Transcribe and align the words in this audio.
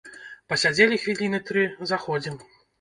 Пасядзелі 0.53 0.99
хвіліны 1.05 1.43
тры, 1.53 1.69
заходзім. 1.95 2.45